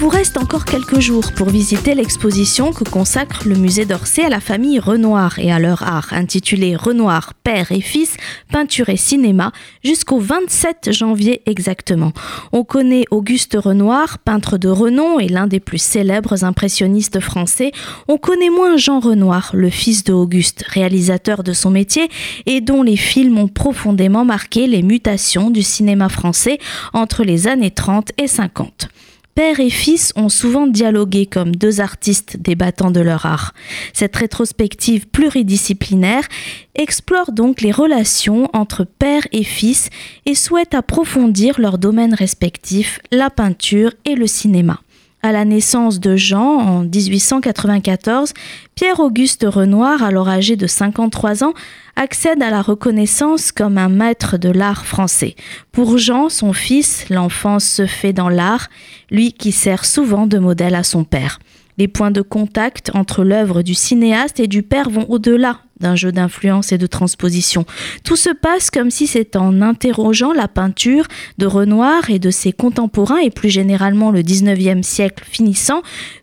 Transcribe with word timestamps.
Vous 0.00 0.08
reste 0.08 0.38
encore 0.38 0.64
quelques 0.64 0.98
jours 0.98 1.30
pour 1.36 1.50
visiter 1.50 1.94
l'exposition 1.94 2.72
que 2.72 2.84
consacre 2.84 3.46
le 3.46 3.54
musée 3.54 3.84
d'Orsay 3.84 4.24
à 4.24 4.30
la 4.30 4.40
famille 4.40 4.78
Renoir 4.78 5.38
et 5.38 5.52
à 5.52 5.58
leur 5.58 5.82
art, 5.82 6.14
intitulée 6.14 6.74
Renoir, 6.74 7.34
père 7.34 7.70
et 7.70 7.82
fils, 7.82 8.16
peinture 8.50 8.88
et 8.88 8.96
cinéma, 8.96 9.52
jusqu'au 9.84 10.18
27 10.18 10.90
janvier 10.92 11.42
exactement. 11.44 12.12
On 12.50 12.64
connaît 12.64 13.04
Auguste 13.10 13.58
Renoir, 13.60 14.18
peintre 14.20 14.56
de 14.56 14.70
renom 14.70 15.20
et 15.20 15.28
l'un 15.28 15.46
des 15.46 15.60
plus 15.60 15.82
célèbres 15.82 16.44
impressionnistes 16.44 17.20
français. 17.20 17.70
On 18.08 18.16
connaît 18.16 18.48
moins 18.48 18.78
Jean 18.78 19.00
Renoir, 19.00 19.50
le 19.52 19.68
fils 19.68 20.02
de 20.04 20.14
Auguste, 20.14 20.64
réalisateur 20.66 21.42
de 21.42 21.52
son 21.52 21.70
métier 21.70 22.08
et 22.46 22.62
dont 22.62 22.82
les 22.82 22.96
films 22.96 23.36
ont 23.36 23.48
profondément 23.48 24.24
marqué 24.24 24.66
les 24.66 24.82
mutations 24.82 25.50
du 25.50 25.62
cinéma 25.62 26.08
français 26.08 26.58
entre 26.94 27.22
les 27.22 27.48
années 27.48 27.70
30 27.70 28.12
et 28.16 28.28
50. 28.28 28.88
Père 29.34 29.60
et 29.60 29.70
fils 29.70 30.12
ont 30.16 30.28
souvent 30.28 30.66
dialogué 30.66 31.26
comme 31.26 31.54
deux 31.54 31.80
artistes 31.80 32.36
débattant 32.38 32.90
de 32.90 33.00
leur 33.00 33.26
art. 33.26 33.54
Cette 33.92 34.16
rétrospective 34.16 35.08
pluridisciplinaire 35.08 36.26
explore 36.74 37.32
donc 37.32 37.60
les 37.60 37.72
relations 37.72 38.50
entre 38.52 38.84
père 38.84 39.26
et 39.32 39.44
fils 39.44 39.88
et 40.26 40.34
souhaite 40.34 40.74
approfondir 40.74 41.60
leurs 41.60 41.78
domaines 41.78 42.14
respectifs, 42.14 43.00
la 43.12 43.30
peinture 43.30 43.92
et 44.04 44.14
le 44.14 44.26
cinéma. 44.26 44.80
À 45.22 45.32
la 45.32 45.44
naissance 45.44 46.00
de 46.00 46.16
Jean 46.16 46.58
en 46.60 46.84
1894, 46.84 48.32
Pierre-Auguste 48.74 49.44
Renoir, 49.46 50.02
alors 50.02 50.30
âgé 50.30 50.56
de 50.56 50.66
53 50.66 51.44
ans, 51.44 51.52
accède 51.94 52.42
à 52.42 52.48
la 52.48 52.62
reconnaissance 52.62 53.52
comme 53.52 53.76
un 53.76 53.90
maître 53.90 54.38
de 54.38 54.48
l'art 54.48 54.86
français. 54.86 55.36
Pour 55.72 55.98
Jean, 55.98 56.30
son 56.30 56.54
fils, 56.54 57.06
l'enfance 57.10 57.66
se 57.66 57.84
fait 57.84 58.14
dans 58.14 58.30
l'art, 58.30 58.68
lui 59.10 59.34
qui 59.34 59.52
sert 59.52 59.84
souvent 59.84 60.26
de 60.26 60.38
modèle 60.38 60.74
à 60.74 60.84
son 60.84 61.04
père. 61.04 61.38
Les 61.80 61.88
points 61.88 62.10
de 62.10 62.20
contact 62.20 62.90
entre 62.92 63.24
l'œuvre 63.24 63.62
du 63.62 63.72
cinéaste 63.72 64.38
et 64.38 64.48
du 64.48 64.62
père 64.62 64.90
vont 64.90 65.06
au-delà 65.08 65.60
d'un 65.80 65.96
jeu 65.96 66.12
d'influence 66.12 66.72
et 66.72 66.76
de 66.76 66.86
transposition. 66.86 67.64
Tout 68.04 68.16
se 68.16 68.28
passe 68.28 68.70
comme 68.70 68.90
si 68.90 69.06
c'est 69.06 69.34
en 69.34 69.62
interrogeant 69.62 70.34
la 70.34 70.46
peinture 70.46 71.06
de 71.38 71.46
Renoir 71.46 72.10
et 72.10 72.18
de 72.18 72.30
ses 72.30 72.52
contemporains 72.52 73.20
et 73.20 73.30
plus 73.30 73.48
généralement 73.48 74.10
le 74.10 74.20
19e 74.20 74.82
siècle 74.82 75.24
finissant 75.26 75.80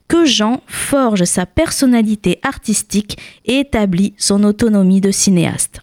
que 0.08 0.25
Jean 0.25 0.61
forge 0.67 1.23
sa 1.23 1.47
personnalité 1.47 2.39
artistique 2.44 3.17
et 3.45 3.61
établit 3.61 4.13
son 4.19 4.44
autonomie 4.44 5.02
de 5.02 5.09
cinéaste. 5.09 5.81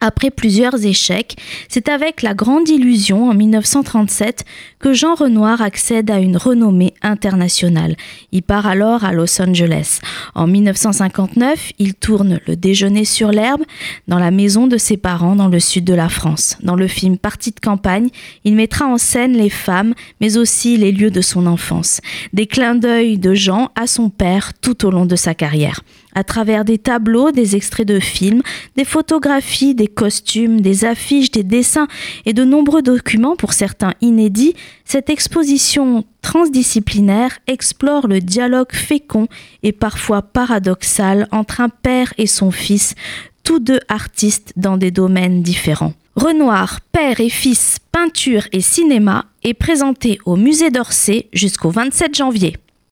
Après 0.00 0.30
plusieurs 0.30 0.86
échecs, 0.86 1.34
c'est 1.68 1.88
avec 1.88 2.22
La 2.22 2.32
Grande 2.32 2.68
Illusion 2.68 3.30
en 3.30 3.34
1937 3.34 4.44
que 4.78 4.92
Jean 4.92 5.16
Renoir 5.16 5.60
accède 5.60 6.08
à 6.12 6.20
une 6.20 6.36
renommée 6.36 6.94
internationale. 7.02 7.96
Il 8.30 8.44
part 8.44 8.68
alors 8.68 9.04
à 9.04 9.12
Los 9.12 9.42
Angeles. 9.42 9.98
En 10.36 10.46
1959, 10.46 11.72
il 11.80 11.94
tourne 11.94 12.38
Le 12.46 12.54
Déjeuner 12.54 13.04
sur 13.04 13.32
l'herbe 13.32 13.62
dans 14.06 14.20
la 14.20 14.30
maison 14.30 14.68
de 14.68 14.76
ses 14.76 14.96
parents 14.96 15.34
dans 15.34 15.48
le 15.48 15.58
sud 15.58 15.82
de 15.82 15.94
la 15.94 16.08
France. 16.08 16.56
Dans 16.62 16.76
le 16.76 16.86
film 16.86 17.18
Partie 17.18 17.50
de 17.50 17.58
campagne, 17.58 18.08
il 18.44 18.54
mettra 18.54 18.86
en 18.86 18.98
scène 18.98 19.32
les 19.32 19.50
femmes, 19.50 19.94
mais 20.20 20.36
aussi 20.36 20.76
les 20.76 20.92
lieux 20.92 21.10
de 21.10 21.20
son 21.20 21.44
enfance. 21.44 22.00
Des 22.32 22.46
clins 22.46 22.76
d'œil 22.76 23.18
de 23.18 23.34
Jean 23.34 23.72
à 23.74 23.88
son 23.88 24.10
père 24.10 24.52
tout 24.60 24.86
au 24.86 24.92
long 24.92 25.06
de 25.06 25.16
sa 25.16 25.34
carrière 25.34 25.80
à 26.18 26.24
travers 26.24 26.64
des 26.64 26.78
tableaux, 26.78 27.30
des 27.30 27.54
extraits 27.54 27.86
de 27.86 28.00
films, 28.00 28.42
des 28.76 28.84
photographies, 28.84 29.76
des 29.76 29.86
costumes, 29.86 30.60
des 30.60 30.84
affiches, 30.84 31.30
des 31.30 31.44
dessins 31.44 31.86
et 32.26 32.32
de 32.32 32.42
nombreux 32.42 32.82
documents, 32.82 33.36
pour 33.36 33.52
certains 33.52 33.94
inédits, 34.00 34.54
cette 34.84 35.10
exposition 35.10 36.04
transdisciplinaire 36.20 37.38
explore 37.46 38.08
le 38.08 38.18
dialogue 38.20 38.72
fécond 38.72 39.28
et 39.62 39.70
parfois 39.70 40.22
paradoxal 40.22 41.28
entre 41.30 41.60
un 41.60 41.68
père 41.68 42.12
et 42.18 42.26
son 42.26 42.50
fils, 42.50 42.96
tous 43.44 43.60
deux 43.60 43.80
artistes 43.88 44.52
dans 44.56 44.76
des 44.76 44.90
domaines 44.90 45.42
différents. 45.42 45.94
Renoir, 46.16 46.80
père 46.90 47.20
et 47.20 47.30
fils, 47.30 47.78
peinture 47.92 48.48
et 48.50 48.60
cinéma 48.60 49.26
est 49.44 49.54
présenté 49.54 50.18
au 50.24 50.34
musée 50.34 50.70
d'Orsay 50.70 51.28
jusqu'au 51.32 51.70
27 51.70 52.16
janvier. 52.16 52.56